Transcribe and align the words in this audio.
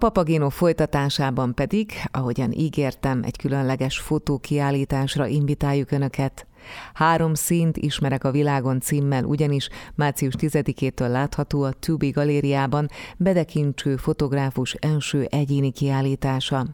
Papagino 0.00 0.48
folytatásában 0.48 1.54
pedig, 1.54 1.92
ahogyan 2.10 2.52
ígértem, 2.52 3.22
egy 3.22 3.36
különleges 3.36 3.98
fotókiállításra 3.98 5.26
invitáljuk 5.26 5.90
Önöket. 5.90 6.46
Három 6.94 7.34
színt 7.34 7.76
ismerek 7.76 8.24
a 8.24 8.30
világon 8.30 8.80
címmel, 8.80 9.24
ugyanis 9.24 9.68
március 9.94 10.34
10-től 10.38 11.08
látható 11.08 11.62
a 11.62 11.72
Tubi 11.72 12.10
galériában 12.10 12.88
Bedekincső 13.16 13.96
fotográfus 13.96 14.74
első 14.74 15.26
egyéni 15.30 15.70
kiállítása. 15.70 16.66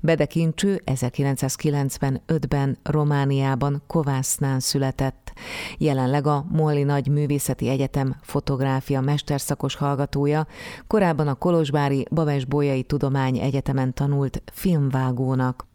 Bedekincső 0.00 0.82
1995-ben 0.86 2.78
Romániában 2.82 3.82
Kovásznán 3.86 4.60
született. 4.60 5.27
Jelenleg 5.78 6.26
a 6.26 6.44
Molli 6.48 6.82
Nagy 6.82 7.08
Művészeti 7.08 7.68
Egyetem 7.68 8.16
fotográfia 8.22 9.00
mesterszakos 9.00 9.74
hallgatója, 9.74 10.46
korábban 10.86 11.28
a 11.28 11.34
Kolozsvári 11.34 12.06
Babes 12.10 12.44
Bolyai 12.44 12.82
Tudomány 12.82 13.38
Egyetemen 13.38 13.94
tanult 13.94 14.42
filmvágónak. 14.52 15.66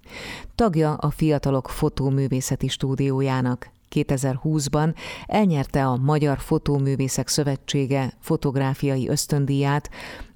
Tagja 0.55 0.93
a 0.93 1.09
Fiatalok 1.09 1.69
Fotóművészeti 1.69 2.67
Stúdiójának. 2.67 3.71
2020-ban 3.91 4.95
elnyerte 5.25 5.85
a 5.85 5.97
Magyar 5.97 6.39
Fotóművészek 6.39 7.27
Szövetsége 7.27 8.13
fotográfiai 8.19 9.09
ösztöndíját, 9.09 9.89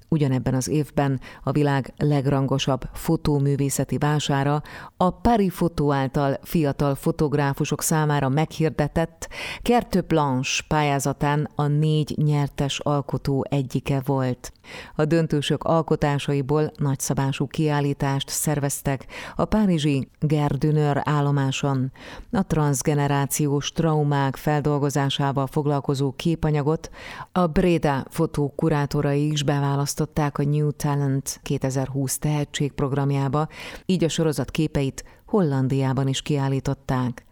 Ugyanebben 0.08 0.54
az 0.54 0.68
évben 0.68 1.20
a 1.42 1.52
világ 1.52 1.92
legrangosabb 1.96 2.88
fotóművészeti 2.92 3.98
vására 3.98 4.62
a 4.96 5.10
Paris 5.10 5.54
Fotó 5.54 5.92
által 5.92 6.38
fiatal 6.42 6.94
fotográfusok 6.94 7.82
számára 7.82 8.28
meghirdetett 8.28 9.28
Kertő 9.62 10.00
Blanche 10.00 10.64
pályázatán 10.68 11.48
a 11.54 11.66
négy 11.66 12.14
nyertes 12.16 12.78
alkotó 12.78 13.44
egyike 13.48 14.02
volt. 14.04 14.52
A 14.94 15.04
döntősök 15.04 15.64
alkotásaiból 15.64 16.72
nagyszabású 16.76 17.46
kiállítást 17.46 18.28
szerveztek 18.28 19.06
a 19.36 19.44
párizsi 19.44 20.08
Gerdünör 20.20 21.00
állomáson. 21.04 21.92
A 22.32 22.46
transgenerációs 22.46 23.72
traumák 23.72 24.36
feldolgozásával 24.36 25.46
foglalkozó 25.46 26.12
képanyagot 26.16 26.90
a 27.32 27.46
Breda 27.46 28.04
fotó 28.10 28.52
kurátorai 28.56 29.30
is 29.30 29.42
beválasztották 29.42 29.96
a 30.00 30.42
New 30.42 30.70
Talent 30.70 31.40
2020 31.42 32.18
tehetségprogramjába, 32.18 33.48
így 33.86 34.04
a 34.04 34.08
sorozat 34.08 34.50
képeit 34.50 35.04
Hollandiában 35.26 36.08
is 36.08 36.22
kiállították. 36.22 37.24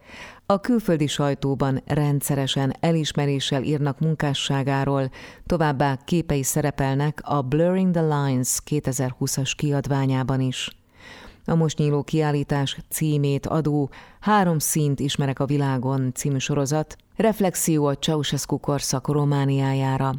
A 0.47 0.61
külföldi 0.61 1.07
sajtóban 1.07 1.83
rendszeresen 1.87 2.75
elismeréssel 2.81 3.63
írnak 3.63 3.99
munkásságáról, 3.99 5.11
továbbá 5.47 5.97
képei 6.05 6.43
szerepelnek 6.43 7.21
a 7.25 7.43
Blurring 7.43 7.91
the 7.91 8.03
Lines 8.03 8.59
2020-as 8.71 9.53
kiadványában 9.57 10.41
is. 10.41 10.71
A 11.45 11.55
most 11.55 11.79
nyíló 11.79 12.03
kiállítás 12.03 12.79
címét 12.89 13.47
adó 13.47 13.91
Három 14.21 14.59
színt 14.59 15.01
ismerek 15.01 15.41
a 15.41 15.47
világon 15.47 16.13
című 16.15 16.39
sorozat 16.39 16.97
reflexió 17.17 17.85
a 17.85 17.95
Ceausescu 17.95 18.59
korszak 18.59 19.09
Romániájára. 19.09 20.15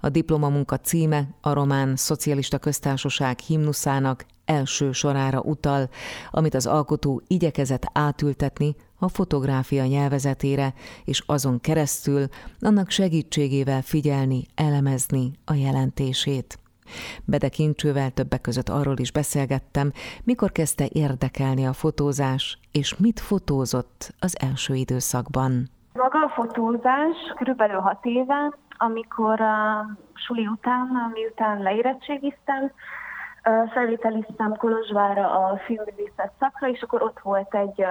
A 0.00 0.08
diplomamunka 0.08 0.76
címe 0.76 1.28
a 1.40 1.52
román 1.52 1.96
szocialista 1.96 2.58
köztársaság 2.58 3.38
himnuszának 3.38 4.24
első 4.44 4.92
sorára 4.92 5.40
utal, 5.40 5.88
amit 6.30 6.54
az 6.54 6.66
alkotó 6.66 7.22
igyekezett 7.26 7.90
átültetni 7.92 8.74
a 8.98 9.08
fotográfia 9.08 9.84
nyelvezetére, 9.84 10.74
és 11.04 11.22
azon 11.26 11.60
keresztül 11.60 12.26
annak 12.60 12.90
segítségével 12.90 13.82
figyelni, 13.82 14.46
elemezni 14.54 15.32
a 15.44 15.54
jelentését. 15.54 16.58
Bedekincsővel 17.24 18.10
többek 18.10 18.40
között 18.40 18.68
arról 18.68 18.98
is 18.98 19.12
beszélgettem, 19.12 19.92
mikor 20.24 20.52
kezdte 20.52 20.88
érdekelni 20.92 21.66
a 21.66 21.72
fotózás, 21.72 22.58
és 22.72 22.96
mit 22.96 23.20
fotózott 23.20 24.14
az 24.18 24.36
első 24.40 24.74
időszakban. 24.74 25.70
Maga 25.92 26.18
a 26.18 26.28
fotózás 26.28 27.16
körülbelül 27.36 27.80
hat 27.80 28.04
éve, 28.04 28.58
amikor 28.76 29.40
a 29.40 29.86
suli 30.14 30.46
után, 30.46 31.10
miután 31.12 31.62
leérettségiztem, 31.62 32.72
felvételiztem 33.72 34.56
Kolozsvára 34.56 35.30
a 35.30 35.56
filmművészet 35.56 36.32
szakra, 36.38 36.68
és 36.68 36.82
akkor 36.82 37.02
ott 37.02 37.20
volt 37.22 37.54
egy 37.54 37.84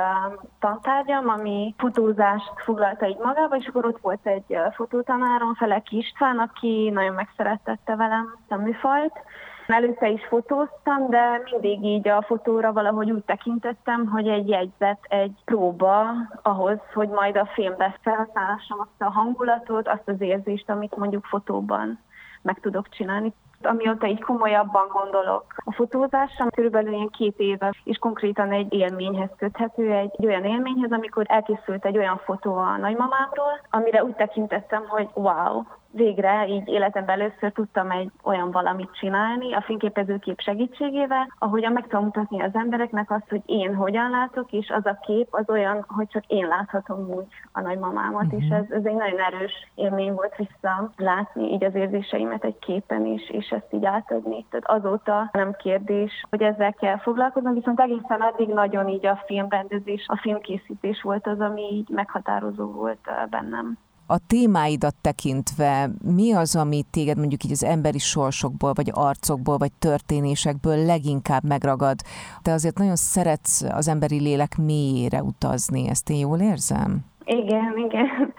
tantárgyam, 0.59 1.29
ami 1.29 1.75
fotózást 1.77 2.51
foglalta 2.55 3.07
így 3.07 3.17
magába, 3.17 3.55
és 3.55 3.67
akkor 3.67 3.85
ott 3.85 3.99
volt 4.01 4.27
egy 4.27 4.57
fotótanárom, 4.75 5.53
Felek 5.53 5.91
István, 5.91 6.39
aki 6.39 6.89
nagyon 6.93 7.13
megszerettette 7.13 7.95
velem 7.95 8.35
a 8.47 8.55
műfajt, 8.55 9.23
Előtte 9.67 10.09
is 10.09 10.25
fotóztam, 10.25 11.09
de 11.09 11.41
mindig 11.51 11.83
így 11.83 12.07
a 12.07 12.21
fotóra 12.21 12.73
valahogy 12.73 13.11
úgy 13.11 13.23
tekintettem, 13.23 14.07
hogy 14.07 14.27
egy 14.27 14.49
jegyzet, 14.49 14.99
egy 15.01 15.41
próba 15.45 16.05
ahhoz, 16.41 16.79
hogy 16.93 17.09
majd 17.09 17.37
a 17.37 17.49
filmbe 17.53 17.97
felhasználássam 18.01 18.79
azt 18.79 19.01
a 19.01 19.11
hangulatot, 19.11 19.87
azt 19.87 20.09
az 20.09 20.21
érzést, 20.21 20.69
amit 20.69 20.95
mondjuk 20.95 21.25
fotóban 21.25 21.99
meg 22.41 22.59
tudok 22.59 22.89
csinálni. 22.89 23.33
Amióta 23.61 24.07
így 24.07 24.21
komolyabban 24.21 24.87
gondolok 24.87 25.45
a 25.55 25.71
fotózásra, 25.71 26.47
körülbelül 26.55 26.93
ilyen 26.93 27.09
két 27.09 27.37
éve, 27.37 27.73
és 27.83 27.97
konkrétan 27.97 28.51
egy 28.51 28.73
élményhez 28.73 29.29
köthető, 29.37 29.91
egy, 29.91 30.11
egy 30.17 30.25
olyan 30.25 30.43
élményhez, 30.43 30.91
amikor 30.91 31.25
elkészült 31.27 31.85
egy 31.85 31.97
olyan 31.97 32.17
fotó 32.17 32.55
a 32.55 32.77
nagymamámról, 32.77 33.59
amire 33.69 34.03
úgy 34.03 34.15
tekintettem, 34.15 34.83
hogy 34.87 35.07
wow, 35.13 35.63
végre 35.93 36.47
így 36.47 36.67
életemben 36.67 37.19
először 37.19 37.51
tudtam 37.51 37.91
egy 37.91 38.11
olyan 38.23 38.51
valamit 38.51 38.95
csinálni 38.99 39.53
a 39.53 39.61
fényképezőkép 39.61 40.39
segítségével, 40.39 41.33
ahogyan 41.39 41.71
meg 41.71 41.87
tudom 41.87 42.03
mutatni 42.03 42.41
az 42.41 42.51
embereknek 42.53 43.11
azt, 43.11 43.29
hogy 43.29 43.41
én 43.45 43.75
hogyan 43.75 44.09
látok, 44.09 44.51
és 44.51 44.69
az 44.69 44.85
a 44.85 44.99
kép 45.01 45.27
az 45.31 45.49
olyan, 45.49 45.85
hogy 45.87 46.07
csak 46.07 46.23
én 46.27 46.47
láthatom 46.47 47.09
úgy 47.09 47.25
a 47.51 47.61
nagymamámat, 47.61 48.23
uh-huh. 48.23 48.41
és 48.41 48.47
mhm. 48.47 48.53
ez, 48.53 48.65
ez 48.69 48.85
egy 48.85 48.95
nagyon 48.95 49.19
erős 49.19 49.71
élmény 49.75 50.13
volt 50.13 50.35
vissza 50.35 50.91
látni 50.97 51.51
így 51.51 51.63
az 51.63 51.75
érzéseimet 51.75 52.43
egy 52.43 52.59
képen 52.59 53.05
is, 53.05 53.29
és 53.29 53.49
ezt 53.49 53.73
így 53.73 53.85
átadni. 53.85 54.45
Tehát 54.49 54.83
azóta 54.83 55.29
nem 55.31 55.53
kérdés, 55.53 56.25
hogy 56.29 56.41
ezzel 56.41 56.73
kell 56.73 56.97
foglalkoznom, 56.97 57.53
viszont 57.53 57.79
egészen 57.79 58.21
addig 58.21 58.47
nagyon 58.47 58.87
így 58.87 59.05
a 59.05 59.23
filmrendezés, 59.25 60.05
a 60.07 60.17
filmkészítés 60.17 61.01
volt 61.01 61.27
az, 61.27 61.39
ami 61.39 61.61
így 61.61 61.89
meghatározó 61.89 62.71
volt 62.71 63.09
bennem 63.29 63.77
a 64.13 64.19
témáidat 64.27 64.95
tekintve 65.01 65.89
mi 66.15 66.33
az, 66.33 66.55
ami 66.55 66.83
téged 66.91 67.17
mondjuk 67.17 67.43
így 67.43 67.51
az 67.51 67.63
emberi 67.63 67.99
sorsokból, 67.99 68.73
vagy 68.73 68.91
arcokból, 68.93 69.57
vagy 69.57 69.71
történésekből 69.79 70.85
leginkább 70.85 71.43
megragad? 71.43 71.99
Te 72.41 72.51
azért 72.51 72.77
nagyon 72.77 72.95
szeretsz 72.95 73.61
az 73.61 73.87
emberi 73.87 74.19
lélek 74.19 74.57
mélyére 74.57 75.23
utazni, 75.23 75.89
ezt 75.89 76.09
én 76.09 76.17
jól 76.17 76.39
érzem? 76.39 77.05
Igen, 77.25 77.73
igen. 77.85 78.33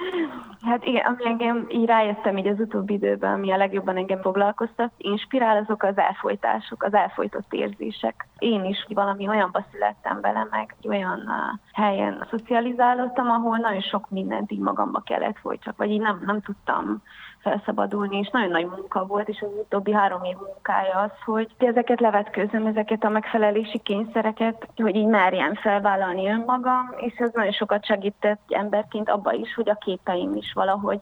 Hát 0.64 0.84
igen, 0.84 1.04
ami 1.06 1.26
engem 1.26 1.66
így 1.68 1.86
rájöttem 1.86 2.36
így 2.36 2.46
az 2.46 2.60
utóbbi 2.60 2.92
időben, 2.92 3.32
ami 3.32 3.52
a 3.52 3.56
legjobban 3.56 3.96
engem 3.96 4.20
foglalkoztat, 4.20 4.92
inspirál 4.96 5.56
azok 5.56 5.82
az 5.82 5.98
elfolytások, 5.98 6.82
az 6.82 6.94
elfolytott 6.94 7.52
érzések. 7.52 8.26
Én 8.38 8.64
is 8.64 8.86
valami 8.88 9.28
olyanba 9.28 9.64
születtem 9.72 10.20
bele, 10.20 10.46
meg 10.50 10.74
olyan 10.88 11.18
uh, 11.18 11.58
helyen 11.72 12.26
szocializálódtam, 12.30 13.30
ahol 13.30 13.56
nagyon 13.56 13.80
sok 13.80 14.10
mindent 14.10 14.52
így 14.52 14.58
magamba 14.58 15.00
kellett 15.00 15.38
folytsak, 15.38 15.76
vagy 15.76 15.90
így 15.90 16.00
nem, 16.00 16.22
nem 16.26 16.40
tudtam 16.40 17.02
felszabadulni, 17.44 18.18
és 18.18 18.28
nagyon 18.30 18.50
nagy 18.50 18.66
munka 18.66 19.06
volt, 19.06 19.28
és 19.28 19.40
az 19.40 19.48
utóbbi 19.60 19.92
három 19.92 20.24
év 20.24 20.36
munkája 20.36 20.98
az, 20.98 21.10
hogy 21.24 21.48
ezeket 21.58 22.00
levetkőzöm, 22.00 22.66
ezeket 22.66 23.04
a 23.04 23.08
megfelelési 23.08 23.78
kényszereket, 23.78 24.68
hogy 24.76 24.96
így 24.96 25.06
merjem 25.06 25.54
felvállalni 25.54 26.28
önmagam, 26.28 26.94
és 26.96 27.14
ez 27.16 27.30
nagyon 27.32 27.52
sokat 27.52 27.84
segített 27.84 28.40
emberként 28.48 29.10
abba 29.10 29.32
is, 29.32 29.54
hogy 29.54 29.68
a 29.68 29.74
képeim 29.74 30.34
is 30.36 30.53
valahogy 30.54 31.00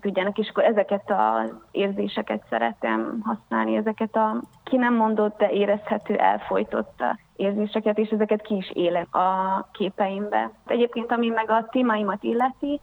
tudjanak, 0.00 0.38
és 0.38 0.48
akkor 0.48 0.64
ezeket 0.64 1.10
az 1.10 1.54
érzéseket 1.70 2.42
szeretem 2.48 3.20
használni, 3.24 3.76
ezeket 3.76 4.16
a 4.16 4.40
ki 4.64 4.76
nem 4.76 4.94
mondott, 4.94 5.38
de 5.38 5.50
érezhető, 5.50 6.16
elfolytott 6.16 7.02
érzéseket, 7.36 7.98
és 7.98 8.08
ezeket 8.08 8.42
ki 8.42 8.56
is 8.56 8.70
élek 8.70 9.14
a 9.14 9.68
képeimbe. 9.72 10.50
Egyébként, 10.66 11.12
ami 11.12 11.28
meg 11.28 11.50
a 11.50 11.68
témáimat 11.70 12.22
illeti, 12.22 12.80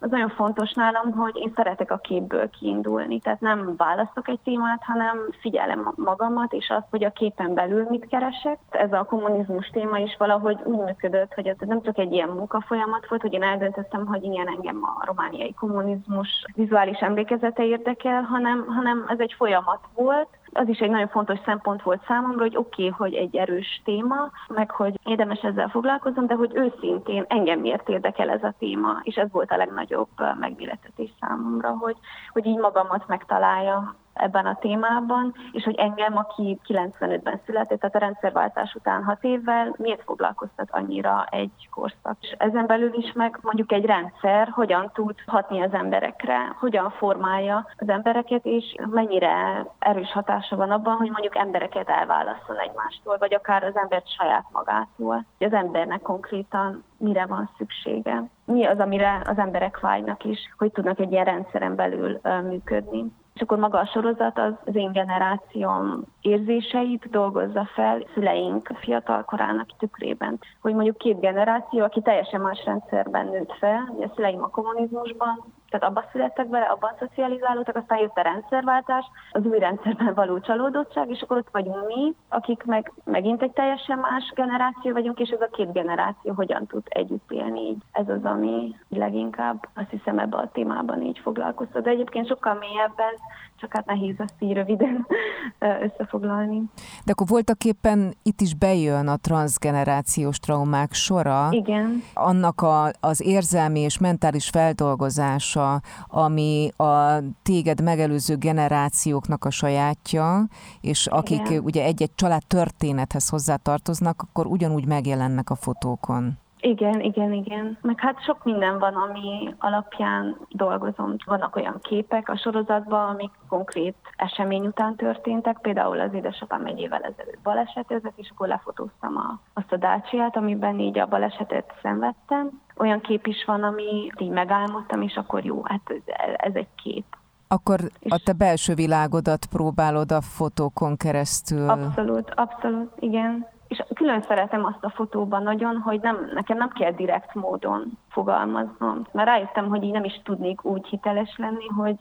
az 0.00 0.10
nagyon 0.10 0.28
fontos 0.28 0.72
nálam, 0.72 1.12
hogy 1.12 1.36
én 1.36 1.52
szeretek 1.56 1.90
a 1.90 1.96
képből 1.96 2.50
kiindulni, 2.50 3.20
tehát 3.20 3.40
nem 3.40 3.74
választok 3.76 4.28
egy 4.28 4.40
témát, 4.44 4.82
hanem 4.82 5.18
figyelem 5.40 5.92
magamat, 5.96 6.52
és 6.52 6.68
azt, 6.68 6.86
hogy 6.90 7.04
a 7.04 7.10
képen 7.10 7.54
belül 7.54 7.86
mit 7.88 8.06
keresek. 8.08 8.58
Ez 8.70 8.92
a 8.92 9.04
kommunizmus 9.04 9.66
téma 9.66 9.98
is 9.98 10.16
valahogy 10.18 10.58
úgy 10.64 10.78
működött, 10.78 11.34
hogy 11.34 11.46
ez 11.46 11.56
nem 11.58 11.82
csak 11.82 11.98
egy 11.98 12.12
ilyen 12.12 12.28
munkafolyamat 12.28 13.08
volt, 13.08 13.22
hogy 13.22 13.32
én 13.32 13.42
eldöntöttem, 13.42 14.06
hogy 14.06 14.24
ilyen 14.24 14.48
engem 14.48 14.80
a 14.82 15.04
romániai 15.04 15.54
kommunizmus 15.54 16.28
vizuális 16.54 16.98
emlékezete 16.98 17.64
érdekel, 17.64 18.22
hanem, 18.22 18.66
hanem 18.66 19.04
ez 19.08 19.18
egy 19.18 19.34
folyamat 19.36 19.80
volt, 19.94 20.28
az 20.52 20.68
is 20.68 20.78
egy 20.78 20.90
nagyon 20.90 21.08
fontos 21.08 21.38
szempont 21.44 21.82
volt 21.82 22.04
számomra, 22.06 22.42
hogy 22.42 22.56
oké, 22.56 22.88
okay, 22.88 22.94
hogy 22.98 23.14
egy 23.14 23.36
erős 23.36 23.82
téma, 23.84 24.30
meg 24.48 24.70
hogy 24.70 24.98
érdemes 25.04 25.40
ezzel 25.40 25.68
foglalkozom, 25.68 26.26
de 26.26 26.34
hogy 26.34 26.50
őszintén 26.54 27.24
engem 27.28 27.60
miért 27.60 27.88
érdekel 27.88 28.30
ez 28.30 28.42
a 28.42 28.54
téma, 28.58 29.00
és 29.02 29.14
ez 29.14 29.30
volt 29.30 29.50
a 29.50 29.56
legnagyobb 29.56 30.08
megméletetés 30.40 31.10
számomra, 31.20 31.76
hogy, 31.78 31.96
hogy 32.32 32.46
így 32.46 32.58
magamat 32.58 33.08
megtalálja 33.08 33.94
ebben 34.20 34.46
a 34.46 34.58
témában, 34.60 35.34
és 35.52 35.64
hogy 35.64 35.74
engem, 35.74 36.16
aki 36.16 36.60
95-ben 36.66 37.40
született, 37.46 37.80
tehát 37.80 37.94
a 37.94 37.98
rendszerváltás 37.98 38.74
után 38.74 39.04
hat 39.04 39.24
évvel, 39.24 39.74
miért 39.76 40.02
foglalkoztat 40.02 40.68
annyira 40.70 41.26
egy 41.30 41.68
korszak. 41.70 42.16
És 42.20 42.34
ezen 42.38 42.66
belül 42.66 42.94
is 42.94 43.12
meg 43.12 43.38
mondjuk 43.42 43.72
egy 43.72 43.84
rendszer 43.84 44.48
hogyan 44.48 44.90
tud 44.94 45.14
hatni 45.26 45.62
az 45.62 45.72
emberekre, 45.72 46.56
hogyan 46.58 46.90
formálja 46.90 47.66
az 47.76 47.88
embereket, 47.88 48.44
és 48.44 48.74
mennyire 48.90 49.66
erős 49.78 50.12
hatása 50.12 50.56
van 50.56 50.70
abban, 50.70 50.96
hogy 50.96 51.10
mondjuk 51.10 51.36
embereket 51.36 51.88
elválaszol 51.88 52.58
egymástól, 52.58 53.16
vagy 53.18 53.34
akár 53.34 53.64
az 53.64 53.76
embert 53.76 54.08
saját 54.08 54.44
magától. 54.52 55.24
Az 55.38 55.52
embernek 55.52 56.02
konkrétan 56.02 56.84
mire 56.96 57.26
van 57.26 57.50
szüksége. 57.56 58.24
Mi 58.44 58.64
az, 58.64 58.78
amire 58.78 59.22
az 59.24 59.38
emberek 59.38 59.80
vágynak 59.80 60.24
is, 60.24 60.38
hogy 60.58 60.72
tudnak 60.72 60.98
egy 60.98 61.12
ilyen 61.12 61.24
rendszeren 61.24 61.74
belül 61.74 62.20
működni. 62.48 63.12
És 63.40 63.46
akkor 63.46 63.58
maga 63.58 63.78
a 63.78 63.86
sorozat 63.86 64.38
az, 64.38 64.74
én 64.74 64.92
generációm 64.92 66.04
érzéseit 66.20 67.10
dolgozza 67.10 67.68
fel 67.74 68.06
szüleink 68.14 68.70
fiatal 68.80 69.24
korának 69.24 69.76
tükrében. 69.78 70.38
Hogy 70.60 70.74
mondjuk 70.74 70.96
két 70.96 71.20
generáció, 71.20 71.84
aki 71.84 72.00
teljesen 72.00 72.40
más 72.40 72.64
rendszerben 72.64 73.26
nőtt 73.26 73.52
fel, 73.52 73.92
ugye 73.96 74.06
a 74.06 74.12
szüleim 74.14 74.42
a 74.42 74.48
kommunizmusban, 74.48 75.44
tehát 75.70 75.86
abba 75.86 76.04
születtek 76.12 76.48
bele, 76.48 76.64
abban 76.64 76.92
szocializálódtak, 76.98 77.76
aztán 77.76 77.98
jött 77.98 78.16
a 78.16 78.22
rendszerváltás, 78.22 79.04
az 79.32 79.44
új 79.44 79.58
rendszerben 79.58 80.14
való 80.14 80.40
csalódottság, 80.40 81.10
és 81.10 81.20
akkor 81.20 81.36
ott 81.36 81.48
vagyunk 81.52 81.86
mi, 81.86 82.14
akik 82.28 82.64
meg 82.64 82.92
megint 83.04 83.42
egy 83.42 83.52
teljesen 83.52 83.98
más 83.98 84.32
generáció 84.34 84.92
vagyunk, 84.92 85.18
és 85.18 85.28
ez 85.28 85.40
a 85.40 85.48
két 85.52 85.72
generáció 85.72 86.32
hogyan 86.32 86.66
tud 86.66 86.82
együtt 86.84 87.30
élni 87.30 87.60
így. 87.60 87.82
Ez 87.92 88.08
az, 88.08 88.24
ami 88.24 88.74
leginkább 88.88 89.68
azt 89.74 89.90
hiszem 89.90 90.18
ebbe 90.18 90.36
a 90.36 90.50
témában 90.52 91.02
így 91.02 91.18
foglalkoztat. 91.18 91.82
De 91.82 91.90
egyébként 91.90 92.26
sokkal 92.26 92.54
mélyebb 92.54 92.98
ez, 93.12 93.18
csak 93.56 93.72
hát 93.72 93.86
nehéz 93.86 94.14
ezt 94.18 94.34
így 94.38 94.52
röviden 94.52 95.06
összefoglalni. 95.86 96.62
De 97.04 97.12
akkor 97.12 97.26
voltak 97.26 97.64
éppen 97.64 98.14
itt 98.22 98.40
is 98.40 98.54
bejön 98.54 99.08
a 99.08 99.16
transgenerációs 99.16 100.38
traumák 100.38 100.92
sora. 100.92 101.48
Igen. 101.50 102.02
Annak 102.14 102.60
a, 102.62 102.90
az 103.00 103.22
érzelmi 103.22 103.80
és 103.80 103.98
mentális 103.98 104.48
feldolgozása, 104.48 105.59
ami 106.06 106.70
a 106.76 107.22
téged 107.42 107.82
megelőző 107.82 108.36
generációknak 108.36 109.44
a 109.44 109.50
sajátja, 109.50 110.46
és 110.80 111.06
akik 111.06 111.48
Igen. 111.48 111.62
ugye 111.62 111.84
egy-egy 111.84 112.14
család 112.14 112.42
történethez 112.46 113.28
hozzátartoznak, 113.28 114.22
akkor 114.22 114.46
ugyanúgy 114.46 114.86
megjelennek 114.86 115.50
a 115.50 115.54
fotókon. 115.54 116.38
Igen, 116.60 117.00
igen, 117.00 117.32
igen. 117.32 117.78
Meg 117.82 118.00
hát 118.00 118.24
sok 118.24 118.44
minden 118.44 118.78
van, 118.78 118.94
ami 118.94 119.54
alapján 119.58 120.36
dolgozom. 120.48 121.16
Vannak 121.26 121.56
olyan 121.56 121.78
képek 121.82 122.28
a 122.28 122.36
sorozatban, 122.36 123.08
amik 123.08 123.30
konkrét 123.48 123.96
esemény 124.16 124.66
után 124.66 124.96
történtek. 124.96 125.58
Például 125.58 126.00
az 126.00 126.14
édesapám 126.14 126.66
egy 126.66 126.78
évvel 126.78 127.02
ezelőtt 127.02 127.40
balesetezett, 127.42 128.18
és 128.18 128.30
akkor 128.30 128.48
lefotóztam 128.48 129.16
a, 129.16 129.40
azt 129.54 129.72
a 129.72 129.76
dácsiát, 129.76 130.36
amiben 130.36 130.78
így 130.78 130.98
a 130.98 131.06
balesetet 131.06 131.72
szenvedtem. 131.82 132.60
Olyan 132.76 133.00
kép 133.00 133.26
is 133.26 133.44
van, 133.44 133.62
ami 133.62 134.10
így 134.18 134.30
megálmodtam, 134.30 135.02
és 135.02 135.14
akkor 135.14 135.44
jó, 135.44 135.62
hát 135.64 135.94
ez 136.36 136.54
egy 136.54 136.68
kép. 136.82 137.04
Akkor 137.48 137.80
a 138.08 138.20
te 138.24 138.32
belső 138.32 138.74
világodat 138.74 139.46
próbálod 139.46 140.12
a 140.12 140.20
fotókon 140.20 140.96
keresztül. 140.96 141.68
Abszolút, 141.68 142.32
abszolút, 142.34 142.92
igen 142.98 143.46
és 143.70 143.82
külön 143.94 144.22
szeretem 144.22 144.64
azt 144.64 144.84
a 144.84 144.90
fotóban 144.90 145.42
nagyon, 145.42 145.76
hogy 145.76 146.00
nem, 146.00 146.30
nekem 146.34 146.56
nem 146.56 146.68
kell 146.68 146.92
direkt 146.92 147.34
módon 147.34 147.98
fogalmaznom. 148.08 149.06
Mert 149.12 149.28
rájöttem, 149.28 149.68
hogy 149.68 149.82
így 149.82 149.92
nem 149.92 150.04
is 150.04 150.20
tudnék 150.24 150.64
úgy 150.64 150.86
hiteles 150.86 151.34
lenni, 151.36 151.66
hogy, 151.66 151.96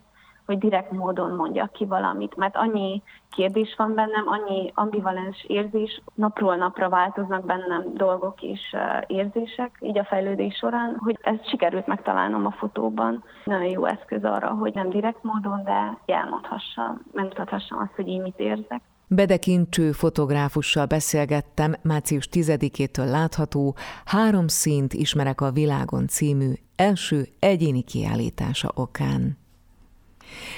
hogy 0.45 0.57
direkt 0.57 0.91
módon 0.91 1.35
mondjak 1.35 1.71
ki 1.71 1.85
valamit, 1.85 2.35
mert 2.35 2.55
annyi 2.55 3.01
kérdés 3.31 3.75
van 3.77 3.93
bennem, 3.93 4.27
annyi 4.27 4.71
ambivalens 4.75 5.43
érzés, 5.47 6.01
napról 6.13 6.55
napra 6.55 6.89
változnak 6.89 7.45
bennem 7.45 7.83
dolgok 7.93 8.41
és 8.41 8.75
érzések, 9.07 9.77
így 9.79 9.97
a 9.97 10.05
fejlődés 10.05 10.55
során, 10.55 10.97
hogy 10.99 11.17
ezt 11.21 11.49
sikerült 11.49 11.87
megtalálnom 11.87 12.45
a 12.45 12.51
fotóban. 12.51 13.23
Nagyon 13.43 13.69
jó 13.69 13.85
eszköz 13.85 14.23
arra, 14.23 14.49
hogy 14.49 14.73
nem 14.73 14.89
direkt 14.89 15.23
módon, 15.23 15.63
de 15.63 15.97
elmondhassam, 16.05 17.01
megmutathassam 17.11 17.79
azt, 17.79 17.95
hogy 17.95 18.07
én 18.07 18.21
mit 18.21 18.39
érzek. 18.39 18.81
Bedekincső 19.11 19.91
fotográfussal 19.91 20.85
beszélgettem 20.85 21.75
március 21.81 22.29
10-től 22.31 23.09
látható 23.09 23.75
Három 24.05 24.47
színt 24.47 24.93
ismerek 24.93 25.41
a 25.41 25.51
világon 25.51 26.07
című 26.07 26.53
első 26.75 27.27
egyéni 27.39 27.81
kiállítása 27.81 28.71
okán. 28.75 29.37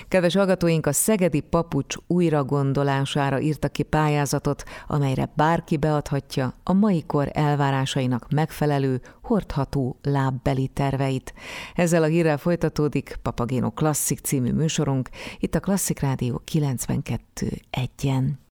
Kedves 0.07 0.35
hallgatóink, 0.35 0.85
a 0.85 0.91
Szegedi 0.91 1.39
Papucs 1.39 1.95
újragondolására 2.07 3.39
írtak 3.39 3.71
ki 3.71 3.83
pályázatot, 3.83 4.63
amelyre 4.87 5.31
bárki 5.35 5.77
beadhatja 5.77 6.53
a 6.63 6.73
mai 6.73 7.03
kor 7.05 7.29
elvárásainak 7.33 8.27
megfelelő, 8.29 9.01
hordható 9.21 9.99
lábbeli 10.01 10.67
terveit. 10.67 11.33
Ezzel 11.75 12.03
a 12.03 12.07
hírrel 12.07 12.37
folytatódik 12.37 13.19
Papagéno 13.21 13.71
Klasszik 13.71 14.19
című 14.19 14.51
műsorunk, 14.51 15.09
itt 15.39 15.55
a 15.55 15.59
Klasszik 15.59 15.99
Rádió 15.99 16.41
92 16.45 17.47
egyen. 17.69 18.39